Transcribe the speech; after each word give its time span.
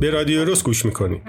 به 0.00 0.10
رادیو 0.10 0.44
روز 0.44 0.64
گوش 0.64 0.84
می‌کنید. 0.84 1.22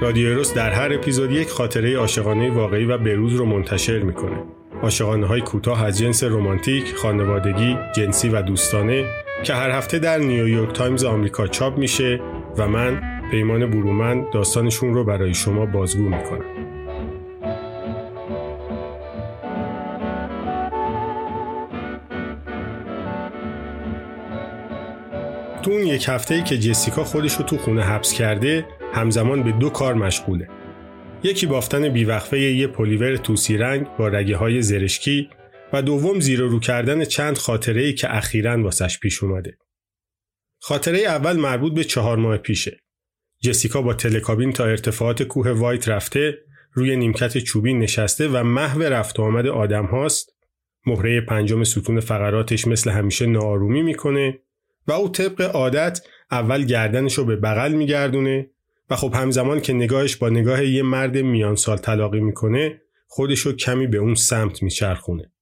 رادیو 0.00 0.34
روز 0.34 0.54
در 0.54 0.70
هر 0.70 0.94
اپیزود 0.94 1.32
یک 1.32 1.48
خاطره 1.48 1.96
عاشقانه 1.96 2.50
واقعی 2.50 2.84
و 2.84 2.98
بروز 2.98 3.34
رو 3.34 3.44
منتشر 3.44 3.98
می‌کنه. 3.98 4.36
عاشقانه 4.82 5.26
های 5.26 5.40
کوتاه 5.40 5.84
از 5.84 5.98
جنس 5.98 6.24
رمانتیک، 6.24 6.94
خانوادگی، 6.94 7.76
جنسی 7.96 8.28
و 8.28 8.42
دوستانه 8.42 9.04
که 9.44 9.54
هر 9.54 9.70
هفته 9.70 9.98
در 9.98 10.18
نیویورک 10.18 10.72
تایمز 10.72 11.04
آمریکا 11.04 11.46
چاپ 11.46 11.78
میشه 11.78 12.20
و 12.58 12.68
من 12.68 13.02
پیمان 13.30 13.70
برومن 13.70 14.26
داستانشون 14.32 14.94
رو 14.94 15.04
برای 15.04 15.34
شما 15.34 15.66
بازگو 15.66 16.02
می‌کنم. 16.02 16.61
تو 25.62 25.70
اون 25.70 25.86
یک 25.86 26.04
هفته 26.08 26.34
ای 26.34 26.42
که 26.42 26.58
جسیکا 26.58 27.04
خودش 27.04 27.34
رو 27.34 27.44
تو 27.44 27.58
خونه 27.58 27.82
حبس 27.82 28.12
کرده 28.12 28.66
همزمان 28.92 29.42
به 29.42 29.52
دو 29.52 29.70
کار 29.70 29.94
مشغوله. 29.94 30.48
یکی 31.22 31.46
بافتن 31.46 31.88
بیوقفه 31.88 32.40
یه 32.40 32.66
پلیور 32.66 33.16
توسی 33.16 33.56
رنگ 33.56 33.86
با 33.98 34.08
رگه 34.08 34.36
های 34.36 34.62
زرشکی 34.62 35.30
و 35.72 35.82
دوم 35.82 36.20
زیر 36.20 36.40
رو 36.40 36.60
کردن 36.60 37.04
چند 37.04 37.38
خاطره 37.38 37.82
ای 37.82 37.94
که 37.94 38.16
اخیرا 38.16 38.62
واسش 38.62 38.98
پیش 38.98 39.22
اومده. 39.22 39.56
خاطره 40.60 40.98
اول 40.98 41.36
مربوط 41.36 41.74
به 41.74 41.84
چهار 41.84 42.16
ماه 42.16 42.36
پیشه. 42.36 42.80
جسیکا 43.42 43.82
با 43.82 43.94
تلکابین 43.94 44.52
تا 44.52 44.64
ارتفاعات 44.64 45.22
کوه 45.22 45.50
وایت 45.50 45.88
رفته 45.88 46.38
روی 46.72 46.96
نیمکت 46.96 47.38
چوبی 47.38 47.74
نشسته 47.74 48.28
و 48.28 48.42
محو 48.42 48.82
رفت 48.82 49.20
آمد 49.20 49.46
آدم 49.46 49.86
هاست 49.86 50.30
مهره 50.86 51.20
پنجم 51.20 51.64
ستون 51.64 52.00
فقراتش 52.00 52.66
مثل 52.66 52.90
همیشه 52.90 53.26
ناآرومی 53.26 53.82
می‌کنه 53.82 54.38
و 54.86 54.92
او 54.92 55.08
طبق 55.08 55.40
عادت 55.40 56.00
اول 56.30 56.64
گردنش 56.64 57.14
رو 57.14 57.24
به 57.24 57.36
بغل 57.36 57.72
میگردونه 57.72 58.50
و 58.90 58.96
خب 58.96 59.14
همزمان 59.14 59.60
که 59.60 59.72
نگاهش 59.72 60.16
با 60.16 60.28
نگاه 60.28 60.64
یه 60.64 60.82
مرد 60.82 61.18
میان 61.18 61.56
سال 61.56 61.76
تلاقی 61.76 62.20
می‌کنه 62.20 62.80
خودش 63.06 63.40
رو 63.40 63.52
کمی 63.52 63.86
به 63.86 63.98
اون 63.98 64.14
سمت 64.14 64.62
میچرخونه. 64.62 65.32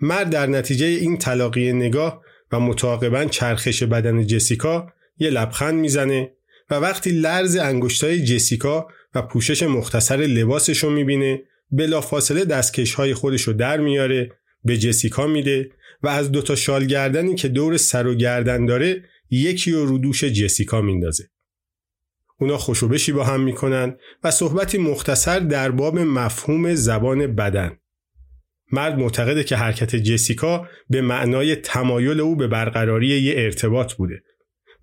مرد 0.00 0.30
در 0.30 0.46
نتیجه 0.46 0.86
این 0.86 1.18
تلاقی 1.18 1.72
نگاه 1.72 2.22
و 2.52 2.60
متعاقبا 2.60 3.24
چرخش 3.24 3.82
بدن 3.82 4.26
جسیکا 4.26 4.92
یه 5.18 5.30
لبخند 5.30 5.74
می‌زنه 5.74 6.30
و 6.70 6.74
وقتی 6.74 7.10
لرز 7.10 7.56
انگشتای 7.56 8.24
جسیکا 8.24 8.88
و 9.14 9.22
پوشش 9.22 9.62
مختصر 9.62 10.16
لباسش 10.16 10.78
رو 10.78 10.90
می‌بینه 10.90 11.42
بلافاصله 11.70 12.44
دستکش 12.44 12.94
های 12.94 13.14
خودش 13.14 13.42
رو 13.42 13.52
در 13.52 13.80
میاره 13.80 14.30
به 14.64 14.78
جسیکا 14.78 15.26
میده 15.26 15.70
و 16.04 16.08
از 16.08 16.32
دوتا 16.32 16.54
شال 16.54 16.86
گردنی 16.86 17.34
که 17.34 17.48
دور 17.48 17.76
سر 17.76 18.06
و 18.06 18.14
گردن 18.14 18.66
داره 18.66 19.04
یکی 19.30 19.72
رو 19.72 19.86
رو 19.86 19.98
دوش 19.98 20.24
جسیکا 20.24 20.80
میندازه. 20.80 21.28
اونا 22.40 22.58
خوشوبشی 22.58 23.12
با 23.12 23.24
هم 23.24 23.40
می‌کنن 23.40 23.96
و 24.24 24.30
صحبتی 24.30 24.78
مختصر 24.78 25.38
در 25.38 25.70
باب 25.70 25.98
مفهوم 25.98 26.74
زبان 26.74 27.34
بدن. 27.34 27.76
مرد 28.72 28.98
معتقده 28.98 29.44
که 29.44 29.56
حرکت 29.56 29.96
جسیکا 29.96 30.68
به 30.90 31.02
معنای 31.02 31.56
تمایل 31.56 32.20
او 32.20 32.36
به 32.36 32.46
برقراری 32.46 33.08
یه 33.08 33.34
ارتباط 33.36 33.94
بوده 33.94 34.22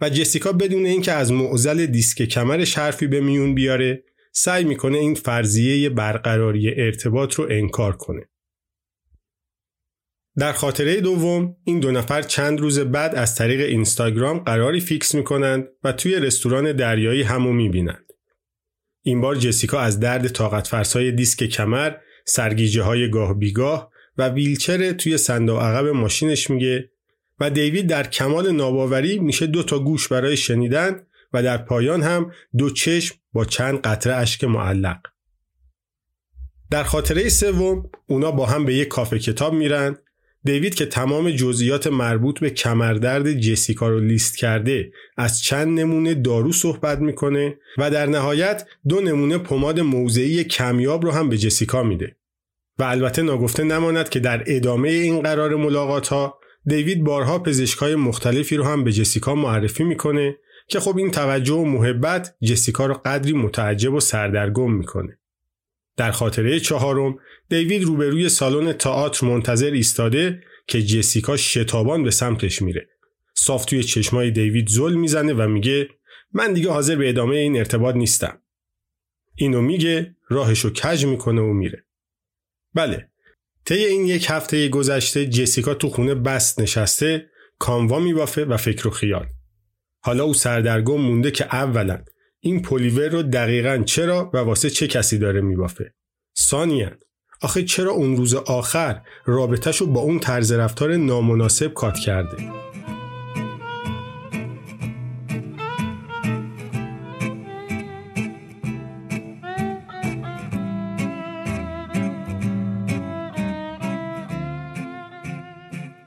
و 0.02 0.09
جسیکا 0.09 0.52
بدون 0.52 0.86
اینکه 0.86 1.11
از 1.11 1.31
معزل 1.31 1.86
دیسک 1.86 2.22
کمرش 2.22 2.77
حرفی 2.77 3.08
به 3.08 3.22
میون 3.22 3.55
بیاره 3.55 4.03
سعی 4.33 4.64
می‌کنه 4.64 4.97
این 4.97 5.16
فرضیه 5.16 5.89
برقراری 5.89 6.81
ارتباط 6.81 7.33
رو 7.33 7.47
انکار 7.49 7.97
کنه. 7.97 8.30
در 10.42 10.53
خاطره 10.53 11.02
دوم 11.02 11.56
این 11.64 11.80
دو 11.80 11.92
نفر 11.92 12.22
چند 12.22 12.59
روز 12.59 12.80
بعد 12.80 13.16
از 13.16 13.36
طریق 13.36 13.59
اینستاگرام 13.59 14.39
قراری 14.39 14.80
فیکس 14.80 15.16
می‌کنند 15.16 15.67
و 15.83 15.92
توی 15.92 16.16
رستوران 16.16 16.72
دریایی 16.72 17.22
همو 17.22 17.53
می‌بینند. 17.53 18.06
این 19.02 19.21
بار 19.21 19.36
جسیکا 19.36 19.80
از 19.80 19.99
درد 19.99 20.27
طاقت 20.27 20.67
فرسای 20.67 21.11
دیسک 21.11 21.43
کمر، 21.43 21.93
سرگیجه 22.26 22.82
های 22.82 23.10
گاه 23.10 23.33
بیگاه 23.33 23.92
و 24.17 24.30
ویلچر 24.30 24.92
توی 24.92 25.17
صندوق 25.17 25.61
عقب 25.61 25.88
ماشینش 25.88 26.49
میگه 26.49 26.89
و 27.39 27.49
دیوید 27.49 27.88
در 27.88 28.08
کمال 28.08 28.52
ناباوری 28.52 29.20
میشه 29.20 29.48
دو 29.48 29.64
تا 29.64 29.80
گوش 29.80 30.08
برای 30.08 30.38
شنیدن 30.38 30.99
و 31.33 31.44
در 31.44 31.58
پایان 31.58 32.02
هم 32.02 32.32
دو 32.58 32.70
چشم 32.70 33.15
با 33.33 33.45
چند 33.45 33.82
قطره 33.82 34.15
اشک 34.15 34.44
معلق. 34.44 34.99
در 36.71 36.83
خاطره 36.83 37.30
سوم 37.30 37.89
اونا 38.08 38.32
با 38.32 38.45
هم 38.45 38.65
به 38.65 38.73
یک 38.73 38.88
کافه 38.88 39.20
کتاب 39.20 39.54
میرن 39.54 39.98
دیوید 40.43 40.75
که 40.75 40.85
تمام 40.85 41.31
جزئیات 41.31 41.87
مربوط 41.87 42.39
به 42.39 42.49
کمردرد 42.49 43.33
جسیکا 43.33 43.89
رو 43.89 43.99
لیست 43.99 44.37
کرده 44.37 44.91
از 45.17 45.41
چند 45.41 45.79
نمونه 45.79 46.13
دارو 46.13 46.52
صحبت 46.52 46.99
می‌کنه 46.99 47.57
و 47.77 47.91
در 47.91 48.05
نهایت 48.05 48.65
دو 48.89 49.02
نمونه 49.02 49.37
پماد 49.37 49.79
موضعی 49.79 50.43
کمیاب 50.43 51.05
رو 51.05 51.11
هم 51.11 51.29
به 51.29 51.37
جسیکا 51.37 51.83
میده. 51.83 52.17
و 52.79 52.83
البته 52.83 53.21
ناگفته 53.21 53.63
نماند 53.63 54.09
که 54.09 54.19
در 54.19 54.43
ادامه 54.47 54.89
این 54.89 55.21
قرار 55.21 55.55
ملاقات 55.55 56.07
ها 56.07 56.39
دیوید 56.65 57.03
بارها 57.03 57.39
پزشکای 57.39 57.95
مختلفی 57.95 58.58
رو 58.58 58.63
هم 58.63 58.83
به 58.83 58.91
جسیکا 58.91 59.35
معرفی 59.35 59.83
می‌کنه 59.83 60.37
که 60.67 60.79
خب 60.79 60.97
این 60.97 61.11
توجه 61.11 61.53
و 61.53 61.65
محبت 61.65 62.35
جسیکا 62.43 62.85
رو 62.85 62.93
قدری 62.93 63.33
متعجب 63.33 63.93
و 63.93 63.99
سردرگم 63.99 64.71
می‌کنه. 64.73 65.17
در 66.02 66.12
خاطره 66.12 66.60
چهارم 66.60 67.20
دیوید 67.50 67.84
روبروی 67.84 68.30
سالن 68.30 68.73
تئاتر 68.73 69.28
منتظر 69.28 69.72
ایستاده 69.72 70.44
که 70.67 70.82
جسیکا 70.82 71.38
شتابان 71.38 72.04
به 72.04 72.12
سمتش 72.12 72.62
میره. 72.62 72.89
صاف 73.34 73.66
توی 73.66 73.84
چشمای 73.84 74.32
دیوید 74.32 74.67
زل 74.67 74.94
می‌زنه 74.94 75.34
و 75.34 75.48
میگه 75.48 75.88
من 76.34 76.54
دیگه 76.54 76.70
حاضر 76.70 76.95
به 76.95 77.10
ادامه 77.10 77.36
این 77.36 77.58
ارتباط 77.58 77.95
نیستم. 77.95 78.42
اینو 79.36 79.62
میگه 79.62 80.16
راهشو 80.30 80.70
کج 80.70 81.06
می‌کنه 81.06 81.42
و 81.42 81.54
میره. 81.54 81.86
بله 82.73 83.10
طی 83.66 83.86
این 83.86 84.06
یک 84.06 84.26
هفته 84.30 84.68
گذشته 84.70 85.26
جسیکا 85.26 85.73
تو 85.73 85.89
خونه 85.89 86.16
بست 86.16 86.62
نشسته 86.62 87.30
کاموا 87.60 88.00
میبافه 88.00 88.45
و 88.45 88.58
فکر 88.58 88.88
و 88.88 88.92
خیال. 88.92 89.28
حالا 90.00 90.23
او 90.23 90.33
سردرگم 90.33 91.02
مونده 91.02 91.32
که 91.32 91.56
اولا 91.56 92.04
این 92.43 92.61
پلیور 92.61 93.09
رو 93.09 93.23
دقیقا 93.23 93.83
چرا 93.85 94.29
و 94.33 94.37
واسه 94.37 94.69
چه 94.69 94.87
کسی 94.87 95.17
داره 95.17 95.41
میبافه؟ 95.41 95.93
ثانیا 96.39 96.91
آخه 97.41 97.63
چرا 97.63 97.91
اون 97.91 98.17
روز 98.17 98.33
آخر 98.35 99.02
رابطهش 99.25 99.77
رو 99.77 99.87
با 99.87 100.02
اون 100.02 100.19
طرز 100.19 100.52
رفتار 100.52 100.95
نامناسب 100.95 101.73
کات 101.73 101.95
کرده؟ 101.95 102.37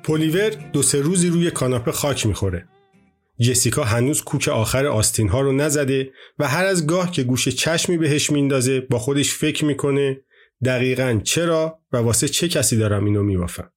پلیور 0.04 0.50
دو 0.72 0.82
سه 0.82 1.00
روزی 1.00 1.28
روی 1.28 1.50
کاناپه 1.50 1.92
خاک 1.92 2.26
می‌خوره. 2.26 2.68
جسیکا 3.40 3.84
هنوز 3.84 4.22
کوک 4.22 4.48
آخر 4.48 4.86
آستین 4.86 5.28
ها 5.28 5.40
رو 5.40 5.52
نزده 5.52 6.12
و 6.38 6.48
هر 6.48 6.64
از 6.64 6.86
گاه 6.86 7.10
که 7.10 7.22
گوش 7.22 7.48
چشمی 7.48 7.98
بهش 7.98 8.30
میندازه 8.30 8.80
با 8.80 8.98
خودش 8.98 9.34
فکر 9.34 9.64
می‌کنه 9.64 10.20
دقیقا 10.64 11.20
چرا 11.24 11.78
و 11.92 11.96
واسه 11.96 12.28
چه 12.28 12.48
کسی 12.48 12.76
دارم 12.76 13.04
اینو 13.04 13.22
میبافم. 13.22 13.70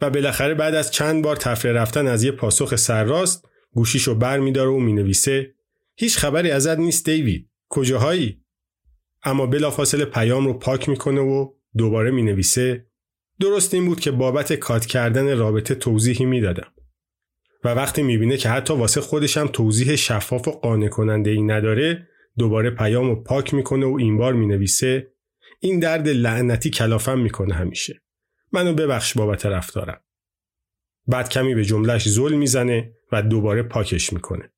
و 0.00 0.10
بالاخره 0.10 0.54
بعد 0.54 0.74
از 0.74 0.90
چند 0.90 1.24
بار 1.24 1.36
تفره 1.36 1.72
رفتن 1.72 2.06
از 2.06 2.24
یه 2.24 2.30
پاسخ 2.30 2.76
سرراست 2.76 3.44
گوشیشو 3.72 4.14
بر 4.14 4.38
میداره 4.38 4.70
و 4.70 4.78
می‌نویسه 4.78 5.54
هیچ 5.96 6.18
خبری 6.18 6.50
ازت 6.50 6.78
نیست 6.78 7.04
دیوید. 7.04 7.50
کجاهایی؟ 7.68 8.40
اما 9.24 9.46
بلافاصله 9.46 10.04
پیام 10.04 10.46
رو 10.46 10.54
پاک 10.54 10.88
می‌کنه 10.88 11.20
و 11.20 11.52
دوباره 11.76 12.10
می‌نویسه 12.10 12.86
درست 13.40 13.74
این 13.74 13.86
بود 13.86 14.00
که 14.00 14.10
بابت 14.10 14.52
کات 14.52 14.86
کردن 14.86 15.38
رابطه 15.38 15.74
توضیحی 15.74 16.24
می‌دادم. 16.24 16.72
و 17.64 17.68
وقتی 17.68 18.02
می‌بینه 18.02 18.36
که 18.36 18.48
حتی 18.48 18.74
واسه 18.74 19.00
خودش 19.00 19.36
هم 19.36 19.46
توضیح 19.46 19.96
شفاف 19.96 20.48
و 20.48 20.50
قانع 20.50 20.88
کننده 20.88 21.30
ای 21.30 21.42
نداره 21.42 22.08
دوباره 22.38 22.70
پیام 22.70 23.10
و 23.10 23.14
پاک 23.14 23.54
می‌کنه 23.54 23.86
و 23.86 23.96
این 23.98 24.18
بار 24.18 24.32
می‌نویسه 24.32 25.12
این 25.60 25.78
درد 25.78 26.08
لعنتی 26.08 26.70
کلافم 26.70 27.18
می‌کنه 27.18 27.54
همیشه. 27.54 28.02
منو 28.52 28.74
ببخش 28.74 29.14
بابت 29.14 29.46
رفتارم. 29.46 30.00
بعد 31.06 31.28
کمی 31.28 31.54
به 31.54 31.64
جملهش 31.64 32.08
زل 32.08 32.34
می‌زنه 32.34 32.92
و 33.12 33.22
دوباره 33.22 33.62
پاکش 33.62 34.12
می‌کنه. 34.12 34.50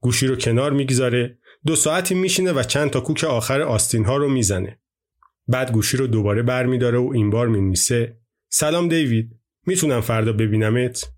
گوشی 0.00 0.26
رو 0.26 0.36
کنار 0.36 0.72
می‌گذاره 0.72 1.38
دو 1.66 1.76
ساعتی 1.76 2.14
میشینه 2.14 2.52
و 2.52 2.62
چند 2.62 2.90
تا 2.90 3.00
کوک 3.00 3.24
آخر 3.24 3.62
آستین 3.62 4.04
ها 4.04 4.16
رو 4.16 4.28
می‌زنه. 4.28 4.80
بعد 5.48 5.72
گوشی 5.72 5.96
رو 5.96 6.06
دوباره 6.06 6.42
برمیداره 6.42 6.98
و 6.98 7.10
این 7.14 7.30
بار 7.30 7.48
می‌نویسه 7.48 8.18
سلام 8.48 8.88
دیوید 8.88 9.30
می‌تونم 9.66 10.00
فردا 10.00 10.32
ببینمت؟ 10.32 11.13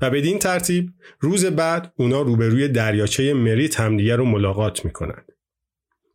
و 0.00 0.10
بدین 0.10 0.38
ترتیب 0.38 0.90
روز 1.20 1.46
بعد 1.46 1.92
اونا 1.96 2.22
روبروی 2.22 2.68
دریاچه 2.68 3.34
مریت 3.34 3.80
همدیگه 3.80 4.16
رو 4.16 4.24
ملاقات 4.24 4.84
می‌کنند. 4.84 5.32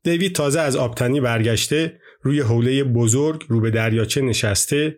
دیوید 0.04 0.36
تازه 0.36 0.60
از 0.60 0.76
آبتنی 0.76 1.22
برگشته 1.22 2.00
روی 2.22 2.40
حوله 2.40 2.84
بزرگ 2.84 3.46
رو 3.48 3.60
به 3.62 3.72
دریاچه 3.72 4.22
نشسته 4.22 4.98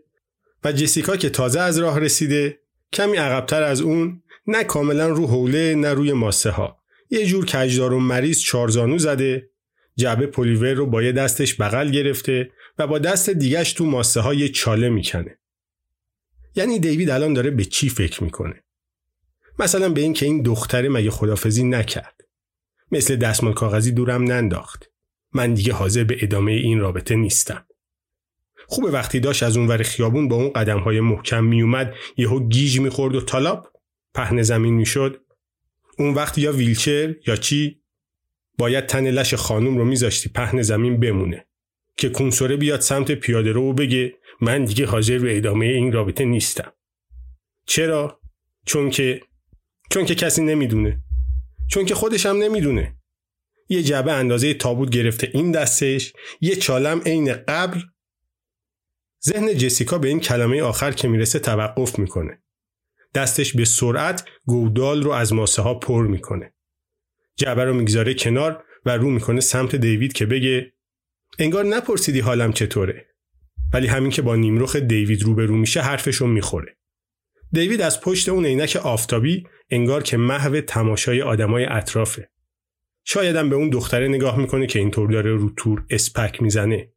و 0.63 0.71
جسیکا 0.71 1.18
که 1.18 1.30
تازه 1.30 1.59
از 1.59 1.80
راه 1.80 2.00
رسیده 2.00 2.59
کمی 2.94 3.18
عقبتر 3.18 3.63
از 3.63 3.81
اون 3.81 4.21
نه 4.47 4.63
کاملا 4.63 5.07
رو 5.07 5.27
حوله 5.27 5.75
نه 5.75 5.94
روی 5.94 6.13
ماسه 6.13 6.50
ها 6.50 6.77
یه 7.09 7.25
جور 7.25 7.45
کجدار 7.45 7.94
و 7.94 8.00
مریض 8.00 8.39
چارزانو 8.39 8.97
زده 8.97 9.50
جعبه 9.95 10.27
پلیور 10.27 10.74
رو 10.74 10.86
با 10.86 11.03
یه 11.03 11.12
دستش 11.12 11.62
بغل 11.62 11.91
گرفته 11.91 12.51
و 12.79 12.88
با 12.88 13.00
دست 13.00 13.29
دیگش 13.29 13.74
تو 13.74 13.86
ماسه 13.86 14.21
های 14.21 14.50
چاله 14.50 14.89
می‌کنه. 14.89 15.39
یعنی 16.56 16.79
دیوید 16.79 17.09
الان 17.09 17.33
داره 17.33 17.51
به 17.51 17.65
چی 17.65 17.89
فکر 17.89 18.24
می‌کنه؟ 18.24 18.62
مثلا 19.59 19.89
به 19.89 20.01
این 20.01 20.13
که 20.13 20.25
این 20.25 20.41
دختره 20.41 20.89
مگه 20.89 21.11
خدافزی 21.11 21.63
نکرد. 21.63 22.21
مثل 22.91 23.15
دستمال 23.15 23.53
کاغذی 23.53 23.91
دورم 23.91 24.23
ننداخت. 24.23 24.89
من 25.33 25.53
دیگه 25.53 25.73
حاضر 25.73 26.03
به 26.03 26.17
ادامه 26.21 26.51
این 26.51 26.79
رابطه 26.79 27.15
نیستم. 27.15 27.65
خوبه 28.67 28.91
وقتی 28.91 29.19
داشت 29.19 29.44
از 29.44 29.57
اونور 29.57 29.83
خیابون 29.83 30.27
با 30.27 30.35
اون 30.35 30.53
قدم 30.53 30.79
های 30.79 31.00
محکم 31.00 31.44
میومد 31.44 31.94
یهو 32.17 32.47
گیج 32.47 32.79
می‌خورد 32.79 33.15
و 33.15 33.21
طلاب 33.21 33.67
پهن 34.13 34.41
زمین 34.41 34.73
می‌شد 34.73 35.21
اون 35.97 36.13
وقت 36.13 36.38
یا 36.38 36.51
ویلچر 36.51 37.15
یا 37.27 37.35
چی 37.35 37.81
باید 38.57 38.85
تن 38.85 39.07
لش 39.07 39.33
خانوم 39.33 39.77
رو 39.77 39.85
میذاشتی 39.85 40.29
پهن 40.29 40.61
زمین 40.61 41.00
بمونه 41.00 41.45
که 41.97 42.09
کنسوره 42.09 42.57
بیاد 42.57 42.79
سمت 42.79 43.11
پیاده 43.11 43.51
رو 43.51 43.73
بگه 43.73 44.13
من 44.41 44.65
دیگه 44.65 44.85
حاضر 44.85 45.19
به 45.19 45.38
ادامه 45.38 45.65
این 45.65 45.91
رابطه 45.91 46.25
نیستم 46.25 46.73
چرا 47.65 48.19
چون 48.65 48.89
که 48.89 49.21
چون 49.89 50.06
که 50.06 50.15
کسی 50.15 50.44
نمی‌دونه. 50.44 51.03
چون 51.69 51.85
که 51.85 51.95
خودش 51.95 52.25
هم 52.25 52.38
نمی‌دونه. 52.38 52.97
یه 53.69 53.83
جعبه 53.83 54.12
اندازه 54.12 54.53
تابوت 54.53 54.89
گرفته 54.89 55.30
این 55.33 55.51
دستش 55.51 56.13
یه 56.41 56.56
چالم 56.56 57.01
عین 57.06 57.33
قبر. 57.33 57.81
ذهن 59.25 59.57
جسیکا 59.57 59.97
به 59.97 60.07
این 60.07 60.19
کلمه 60.19 60.62
آخر 60.62 60.91
که 60.91 61.07
می‌رسه 61.07 61.39
توقف 61.39 62.00
می‌کنه. 62.00 62.44
دستش 63.15 63.56
به 63.56 63.65
سرعت 63.65 64.25
گودال 64.45 65.03
رو 65.03 65.12
از 65.12 65.33
ماسه 65.33 65.62
ها 65.62 65.74
پر 65.74 66.07
می‌کنه. 66.07 66.53
جعبه 67.38 67.63
رو 67.63 67.74
می‌گذاره 67.74 68.13
کنار 68.13 68.63
و 68.86 68.97
رو 68.97 69.09
می‌کنه 69.09 69.41
سمت 69.41 69.75
دیوید 69.75 70.13
که 70.13 70.25
بگه 70.25 70.74
انگار 71.39 71.65
نپرسیدی 71.65 72.19
حالم 72.19 72.53
چطوره؟ 72.53 73.06
ولی 73.74 73.88
همین 73.88 74.12
که 74.12 74.21
با 74.21 74.36
نیمروخ 74.36 74.75
دیوید 74.75 75.24
روبرو 75.24 75.56
میشه 75.56 75.81
حرفشو 75.81 76.27
می‌خوره. 76.27 76.77
دیوید 77.51 77.81
از 77.81 78.01
پشت 78.01 78.29
اون 78.29 78.45
عینک 78.45 78.75
آفتابی 78.75 79.44
انگار 79.74 80.04
که 80.04 80.18
محو 80.18 80.62
تماشای 80.62 81.22
آدمای 81.22 81.66
اطرافه. 81.66 82.30
شایدم 83.04 83.50
به 83.50 83.56
اون 83.56 83.70
دختره 83.70 84.08
نگاه 84.08 84.38
می‌کنه 84.38 84.68
که 84.68 84.80
اینطور 84.80 85.12
داره 85.12 85.31
رو 85.31 85.50
تور 85.58 85.86
اسپک 85.90 86.42
می‌زنه. 86.42 86.94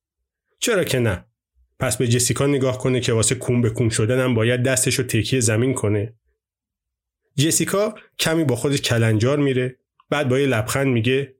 چرا 0.58 0.84
که 0.84 0.98
نه؟ 0.98 1.24
پس 1.78 1.96
به 1.96 2.08
جسیکا 2.08 2.46
نگاه 2.46 2.78
کنه 2.78 3.00
که 3.00 3.12
واسه 3.12 3.34
کون 3.34 3.62
به 3.62 3.70
کون 3.70 3.88
شدنم 3.88 4.34
باید 4.34 4.62
دستشو 4.62 5.02
تکیه 5.02 5.40
زمین 5.40 5.74
کنه. 5.74 6.14
جسیکا 7.36 7.94
کمی 8.18 8.44
با 8.44 8.56
خودش 8.56 8.80
کلنجار 8.80 9.38
میره 9.38 9.78
بعد 10.10 10.28
با 10.28 10.38
یه 10.38 10.46
لبخند 10.46 10.86
میگه 10.86 11.36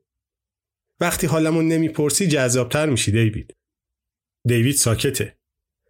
وقتی 1.00 1.27
حالمون 1.27 1.69
نمی‌پرسی 1.69 2.29
جذابتر 2.29 2.87
میشی 2.87 3.12
دیوید. 3.12 3.56
دیوید 4.44 4.75
ساکته. 4.75 5.37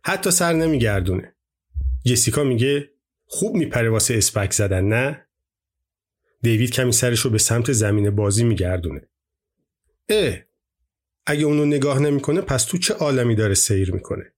حتی 0.05 0.31
سر 0.31 0.53
نمیگردونه. 0.53 1.37
جسیکا 2.05 2.45
میگه 2.45 2.91
خوب 3.27 3.55
میپره 3.55 3.91
واسه 3.91 4.15
اسپک 4.15 4.53
زدن 4.53 4.85
نه؟ 4.85 5.26
دیوید 6.43 6.71
کمی 6.71 6.93
سرش 6.93 7.21
رو 7.21 7.31
به 7.31 7.39
سمت 7.39 7.73
زمین 7.73 8.11
بازی 8.11 8.45
میگردونه. 8.45 9.09
اه 10.09 10.35
اگه 11.27 11.45
اونو 11.45 11.65
نگاه 11.65 11.99
نمی‌کنه 11.99 12.41
پس 12.41 12.65
تو 12.65 12.79
چه 12.79 12.95
عالمی 12.95 13.35
داره 13.35 13.55
سیر 13.55 13.93
می‌کنه؟ 13.93 14.33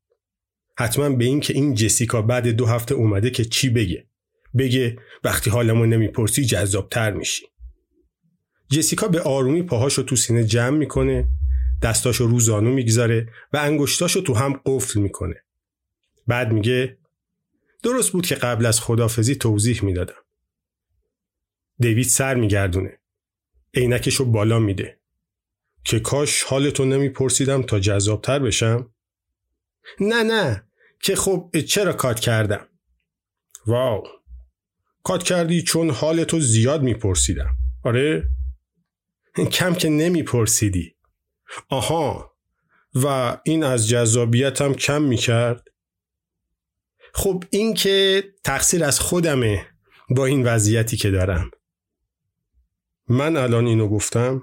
حتما 0.79 1.11
به 1.11 1.25
این 1.25 1.41
که 1.41 1.55
این 1.55 1.75
جسیکا 1.75 2.23
بعد 2.23 2.49
دو 2.49 2.67
هفته 2.67 2.95
اومده 2.95 3.31
که 3.31 3.45
چی 3.45 3.71
بگه؟ 3.71 4.07
بگه 4.59 4.97
وقتی 5.25 5.51
حالمون 5.51 5.89
نمی‌پرسی 5.89 6.45
جذابتر 6.45 7.13
میشی. 7.13 7.47
جسیکا 8.71 9.09
به 9.09 9.21
آرومی 9.21 9.63
پاهاشو 9.63 10.03
تو 10.03 10.17
سینه 10.17 10.45
جمع 10.45 10.79
می‌کنه 10.79 11.29
دستاشو 11.83 12.27
رو 12.27 12.41
زانو 12.41 12.71
می‌گذاره 12.73 13.29
و 13.53 13.57
انگشتاشو 13.57 14.21
تو 14.21 14.35
هم 14.35 14.61
قفل 14.67 15.01
می‌کنه. 15.01 15.45
بعد 16.27 16.53
میگه 16.53 16.99
درست 17.83 18.13
بود 18.13 18.27
که 18.27 18.35
قبل 18.35 18.67
از 18.67 18.81
خدافزی 18.81 19.35
توضیح 19.35 19.85
می‌دادم. 19.85 20.15
دیوید 21.79 22.07
سر 22.07 22.35
میگردونه. 22.35 22.99
عینکشو 23.75 24.25
بالا 24.25 24.59
میده. 24.59 24.99
که 25.85 26.01
کاش 26.01 26.43
حالتو 26.43 26.85
نمیپرسیدم 26.85 27.63
تا 27.63 27.81
جذابتر 27.81 28.39
بشم؟ 28.39 28.95
نه 30.01 30.23
نه. 30.23 30.65
که 31.03 31.17
خب 31.17 31.61
چرا 31.69 31.93
کات 31.93 32.21
کردم؟ 32.21 32.69
واو. 33.67 34.03
کات 35.03 35.23
کردی 35.23 35.63
چون 35.63 35.91
حالتو 35.91 36.41
زیاد 36.41 36.83
میپرسیدم. 36.83 37.57
آره؟ 37.85 38.29
کم 39.53 39.75
که 39.75 39.89
نمیپرسیدی. 39.89 40.97
آها. 41.69 42.37
و 42.95 43.37
این 43.45 43.65
از 43.65 43.89
جذابیتم 43.89 44.75
کم 44.75 45.03
می‌کرد؟ 45.03 45.69
خب 47.15 47.45
این 47.51 47.75
که 47.75 48.25
تقصیر 48.45 48.85
از 48.85 49.01
خودمه 49.01 49.67
با 50.11 50.27
این 50.27 50.47
وضعیتی 50.47 50.97
که 50.97 51.11
دارم. 51.11 51.51
من 53.09 53.37
الان 53.37 53.67
اینو 53.67 53.89
گفتم؟ 53.89 54.43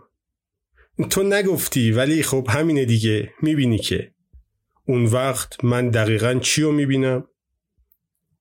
تو 1.10 1.24
نگفتی 1.24 1.92
ولی 1.92 2.24
خب 2.24 2.48
همینه 2.50 2.86
دیگه 2.86 3.34
می‌بینی 3.42 3.78
که. 3.78 4.12
اون 4.88 5.06
وقت 5.06 5.64
من 5.64 5.90
دقیقا 5.90 6.40
چی 6.42 6.62
رو 6.62 6.72
می‌بینم؟ 6.72 7.28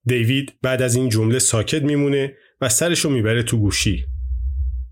دیوید 0.05 0.53
بعد 0.61 0.81
از 0.81 0.95
این 0.95 1.09
جمله 1.09 1.39
ساکت 1.39 1.81
میمونه 1.81 2.37
و 2.61 2.69
سرشو 2.69 3.09
می‌بره 3.09 3.43
تو 3.43 3.57
گوشی. 3.57 4.05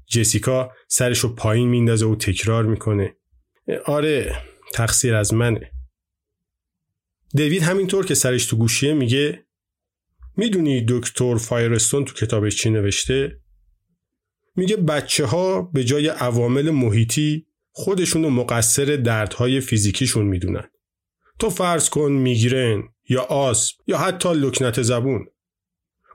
جسیکا 0.08 0.72
سرشو 0.88 1.36
پایین 1.36 1.70
میندازه 1.70 2.06
و 2.06 2.16
تکرار 2.16 2.66
می‌کنه. 2.66 3.16
آره 3.86 4.36
تقصیر 4.74 5.16
از 5.16 5.34
منه. 5.34 5.72
دیوید 7.36 7.64
همینطور 7.64 8.06
که 8.06 8.16
سرش 8.16 8.46
تو 8.46 8.58
گوشیه 8.58 8.94
میگه 8.94 9.46
می‌دونی 10.38 10.86
دکتر 10.90 11.38
فایرستون 11.38 12.06
تو 12.06 12.14
کتابش 12.14 12.56
چی 12.56 12.70
نوشته؟ 12.70 13.43
میگه 14.56 14.78
بچه 14.78 15.26
ها 15.26 15.62
به 15.62 15.84
جای 15.84 16.08
عوامل 16.08 16.70
محیطی 16.70 17.46
خودشون 17.72 18.24
رو 18.24 18.30
مقصر 18.30 18.86
دردهای 18.86 19.60
فیزیکیشون 19.62 20.26
می‌دونن. 20.26 20.70
تو 21.40 21.50
فرض 21.50 21.90
کن 21.90 22.12
میگرن 22.12 22.84
یا 23.10 23.22
آسم 23.22 23.76
یا 23.88 23.98
حتی 23.98 24.34
لکنت 24.34 24.82
زبون. 24.82 25.28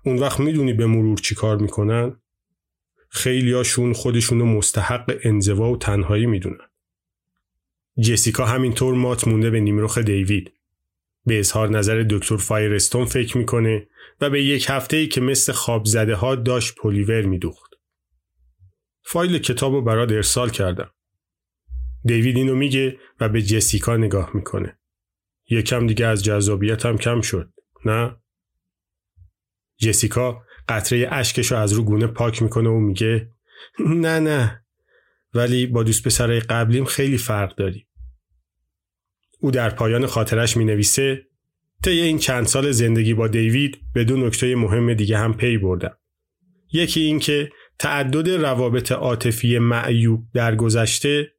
اون 0.05 0.19
وقت 0.19 0.41
می‌دونی 0.41 0.73
به 0.73 0.87
مرور 0.87 1.19
چی 1.19 1.35
کار 1.35 1.57
می‌کنن؟ 1.57 2.17
خیلیاشون 3.09 3.95
رو 4.31 4.47
مستحق 4.47 5.19
انزوا 5.23 5.71
و 5.71 5.77
تنهایی 5.77 6.27
می‌دونن. 6.27 6.69
جسیکا 8.01 8.47
همینطور 8.47 8.95
مات 8.95 9.29
مونده 9.29 9.51
به 9.51 9.61
نیمروخ 9.61 9.99
دیوید. 9.99 10.53
به 11.27 11.39
اظهار 11.39 11.69
نظر 11.69 12.07
دکتر 12.11 12.37
فایرستون 12.37 13.05
فکر 13.05 13.39
می‌کنه 13.39 13.89
و 14.21 14.31
به 14.31 14.45
یک 14.45 14.67
هفته 14.69 14.97
ای 14.97 15.09
که 15.09 15.21
مثل 15.21 15.53
خواب 15.53 15.85
زده 15.85 16.15
ها 16.15 16.35
داشت 16.35 16.75
پلیور 16.75 17.23
میدوخت. 17.23 17.68
فایل 19.11 19.39
کتاب 19.39 19.73
رو 19.73 19.83
برات 19.83 20.13
ارسال 20.13 20.51
کردم. 20.51 20.91
دیوید 22.05 22.37
اینو 22.37 22.55
میگه 22.55 22.99
و 23.21 23.29
به 23.29 23.43
جسیکا 23.43 23.97
نگاه 23.97 24.31
می‌کنه. 24.35 24.79
یکم 25.51 25.87
دیگه 25.87 26.07
از 26.07 26.25
جذابیتم 26.25 26.97
کم 26.97 27.21
شد. 27.21 27.53
نه؟ 27.85 28.17
جسیکا 29.77 30.43
قطره 30.69 31.09
اشکش 31.11 31.53
رو 31.53 31.59
از 31.59 31.73
رو 31.73 31.85
گونه 31.85 32.07
پاک 32.07 32.43
می‌کنه 32.43 32.69
و 32.69 32.79
میگه 32.79 33.31
نه 33.87 34.21
نه 34.21 34.65
ولی 35.35 35.67
با 35.67 35.83
دوست 35.83 36.05
پسرای 36.05 36.41
قبلیم 36.41 36.85
خیلی 36.85 37.19
فرق 37.19 37.55
داری. 37.55 37.87
او 39.41 39.51
در 39.51 39.71
پایان 39.71 40.07
خاطرش 40.07 40.57
می 40.57 40.65
نویسه 40.65 41.27
طی 41.85 42.01
این 42.01 42.19
چند 42.19 42.47
سال 42.47 42.71
زندگی 42.71 43.15
با 43.15 43.29
دیوید 43.29 43.81
به 43.95 44.05
دو 44.05 44.17
نکته 44.17 44.55
مهم 44.55 44.95
دیگه 44.95 45.19
هم 45.19 45.35
پی 45.35 45.59
بردم. 45.59 45.99
یکی 46.73 47.01
این 47.01 47.19
که 47.19 47.51
تعدد 47.79 48.31
روابط 48.31 48.93
عاطفی 48.93 49.59
معیوب 49.59 50.25
در 50.35 50.57
گذشته 50.57 51.33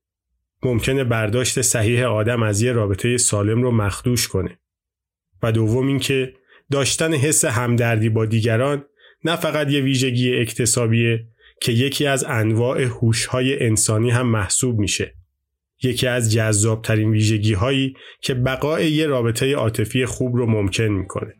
ممکنه 0.63 1.03
برداشت 1.03 1.61
صحیح 1.61 2.05
آدم 2.05 2.43
از 2.43 2.61
یه 2.61 2.71
رابطه 2.71 3.17
سالم 3.17 3.61
رو 3.61 3.71
مخدوش 3.71 4.27
کنه. 4.27 4.59
و 5.43 5.51
دوم 5.51 5.87
اینکه 5.87 6.33
داشتن 6.71 7.13
حس 7.13 7.45
همدردی 7.45 8.09
با 8.09 8.25
دیگران 8.25 8.85
نه 9.25 9.35
فقط 9.35 9.69
یه 9.71 9.81
ویژگی 9.81 10.35
اکتسابیه 10.35 11.25
که 11.61 11.71
یکی 11.71 12.05
از 12.05 12.23
انواع 12.23 12.81
هوش‌های 12.81 13.63
انسانی 13.63 14.09
هم 14.09 14.27
محسوب 14.27 14.79
میشه. 14.79 15.15
یکی 15.83 16.07
از 16.07 16.31
جذابترین 16.31 17.11
ویژگی 17.11 17.53
هایی 17.53 17.93
که 18.21 18.33
بقای 18.33 18.91
یه 18.91 19.07
رابطه 19.07 19.55
عاطفی 19.55 20.05
خوب 20.05 20.35
رو 20.35 20.45
ممکن 20.45 20.83
می‌کنه. 20.83 21.33